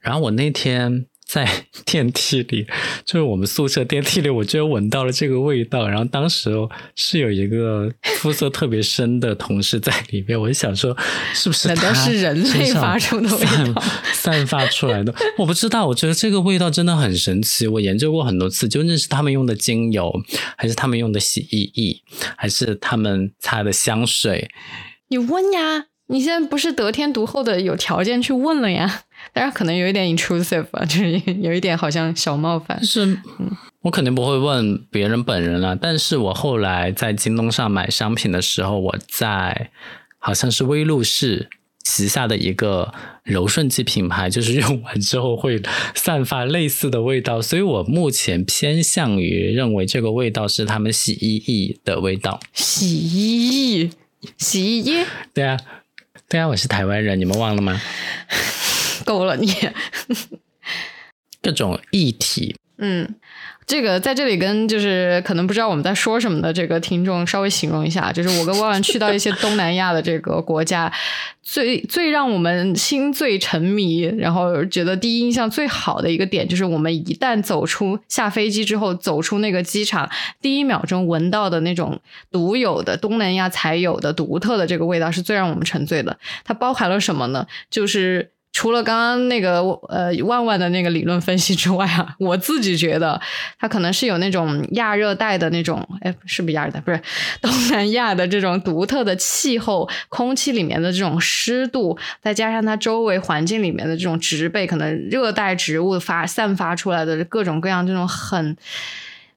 [0.01, 1.07] 然后我那天。
[1.29, 1.47] 在
[1.85, 2.67] 电梯里，
[3.05, 5.87] 就是我们宿舍电梯里，我居然闻到了这个味道。
[5.87, 6.51] 然后当时
[6.97, 10.97] 是有一个肤色特别深的同事在里面，我就想说，
[11.35, 11.69] 是不是？
[11.69, 13.83] 难道是人类发出的味道？
[14.15, 15.15] 散发出来的？
[15.37, 15.87] 我不知道。
[15.87, 17.67] 我觉得这个味道真的很神奇。
[17.67, 20.11] 我研究过很多次，究竟是他们用的精油，
[20.57, 22.03] 还是他们用的洗衣液，
[22.37, 24.49] 还是他们擦的香水？
[25.09, 25.87] 你问呀！
[26.11, 29.03] 你现在不是得天独厚的有条件去问了呀？
[29.33, 32.83] 当然可能有一点 intrusive 啊， 就是有一点好像小冒犯。
[32.85, 33.19] 是，
[33.83, 35.77] 我肯定不会问别人本人了。
[35.77, 39.71] 但是我后来在京东上买商品的时候，我在
[40.19, 41.49] 好像是威露士
[41.85, 45.63] 旗下的一个柔顺剂品牌，就是用完之后会
[45.95, 52.41] 散发类似的味道，所以我目前偏向于认为这个味道是他们洗衣液的味道。
[52.53, 53.91] 洗衣液，
[54.37, 55.59] 洗衣液，对啊。
[56.29, 57.81] 对啊，我是台湾人，你们忘了吗？
[59.09, 59.49] 够了你，
[61.41, 63.15] 各种议题，嗯。
[63.67, 70.91] 这个在这里跟就是可能不知道我们在说什么的这个听众稍微形容一下，就是我跟万万去到一些东南亚的这个国家，
[71.43, 82.01] 最最让我们心醉沉迷，然后觉得第一印象最好的一个点，就是我们一旦走出下飞机之后，走出那个机场，第一秒钟闻到的那种
[82.31, 86.19] 独有的东南亚才有的独特的这个味道，是最让我们沉醉的。
[86.43, 87.47] 它包含了什么呢？
[87.69, 88.31] 就是。
[88.53, 93.21] 除了刚刚那个呃万万的那个理论分析之外啊，我自己觉得
[93.59, 96.81] 它可能是有那种亚热带的那种，哎，是不是亚热带？
[96.81, 97.01] 不是
[97.41, 108.57] 东南亚的这种独特的气候，空气里面的这种湿度，再加上它周围环境里面的这种植被，可能热带植物发散发出来的各种各样这种很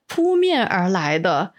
[0.08, 1.54] 扑面而来的，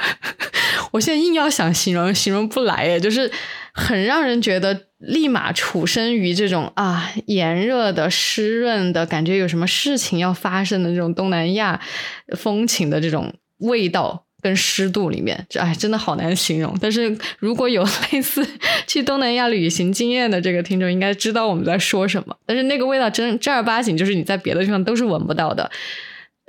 [0.92, 3.30] 我现在硬要想形容，形容不来哎，就是
[3.72, 4.82] 很让人觉得。
[5.02, 11.80] 立马处身于这种啊炎热的、湿润的感觉，有什么事情要发生的这种东南亚
[12.36, 16.72] 风情的这种味道跟湿度里面，这哎真的好难形容。
[16.80, 18.46] 但是如果有类似
[18.86, 22.36] 去东南亚旅行经验的这个听众，应该知道我们在说什么。
[22.46, 25.68] 但是那个味道真正儿八经就是你在别的地方都是闻不到的。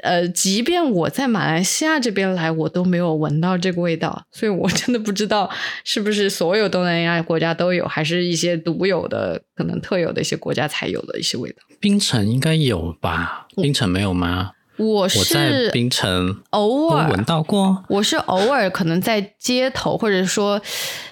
[0.03, 5.49] 呃，即便我在马来西亚这边来，我都没有闻到这个味道，所以我真的不知道
[5.85, 11.57] 是不是所有东南亚国家都有，还是一些独有的、可能特有的一些国家才有的一些味道。
[11.79, 13.47] 槟城应该有吧？
[13.55, 14.51] 槟城没有吗？
[14.75, 20.61] 我是槟城偶尔闻到过，我是偶尔可能在街头，或者说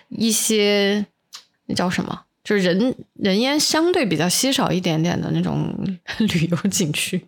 [0.09, 1.05] 一些
[1.67, 2.23] 那叫什么？
[2.43, 5.73] 就是人人烟相对比较稀少一点点的那种
[6.17, 7.19] 旅游景区，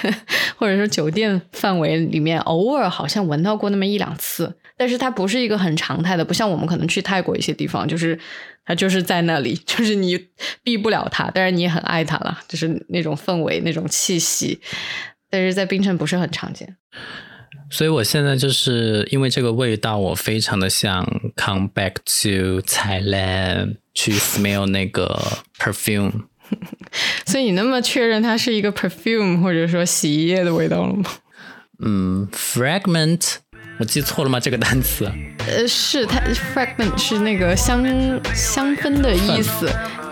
[0.56, 8.18] 或者说酒店范围里面，偶尔好像闻到过那么一两次，但是它不是一个很常态的，不像我们可能去泰国一些地方，就是
[8.66, 10.28] 它就是在那里， 就是你
[10.62, 14.60] 避不了它，但是你也很爱它了，就是那种氛围、那种气息，
[15.30, 16.76] 但是在冰城不是很常见。
[17.70, 21.04] 所以我现在就是因为这个味道，我非常的想
[21.36, 25.20] come back to Thailand 去 smell 那个
[25.58, 26.12] perfume。
[27.26, 31.04] 所以你那么确认它是一个 perfume 或者说洗衣液的味道了吗？
[31.80, 33.34] 嗯，fragment，
[33.78, 34.40] 我记错了吗？
[34.40, 35.10] 这个单词？
[35.46, 36.20] 呃，是它
[36.54, 37.84] fragment 是那个香
[38.34, 39.70] 香氛的意思。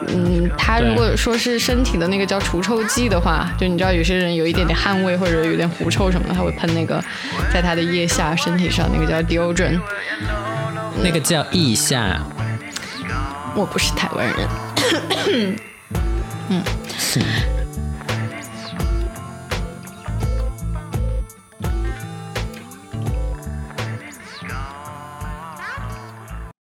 [0.08, 7.02] 嗯，它如果说是身体的那个叫除臭剂的话，就你知道有些人有一点点汗味或者有点狐臭什么的，他会喷那个，
[7.52, 9.80] 在他的腋下、身体上那个叫 deodorant，
[11.02, 12.22] 那个叫腋下。
[13.56, 15.56] 我不是台湾人。
[16.48, 16.62] 嗯。